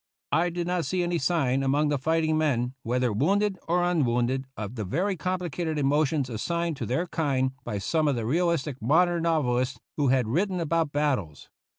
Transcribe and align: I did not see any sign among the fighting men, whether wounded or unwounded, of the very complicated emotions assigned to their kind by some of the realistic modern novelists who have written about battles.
I 0.31 0.49
did 0.49 0.65
not 0.65 0.83
see 0.85 1.03
any 1.03 1.19
sign 1.19 1.61
among 1.61 1.89
the 1.89 1.99
fighting 1.99 2.35
men, 2.35 2.73
whether 2.81 3.13
wounded 3.13 3.59
or 3.67 3.83
unwounded, 3.83 4.47
of 4.57 4.73
the 4.73 4.83
very 4.83 5.15
complicated 5.15 5.77
emotions 5.77 6.27
assigned 6.27 6.75
to 6.77 6.87
their 6.87 7.05
kind 7.05 7.51
by 7.63 7.77
some 7.77 8.07
of 8.07 8.15
the 8.15 8.25
realistic 8.25 8.81
modern 8.81 9.21
novelists 9.21 9.79
who 9.97 10.07
have 10.07 10.25
written 10.25 10.59
about 10.59 10.91
battles. 10.91 11.51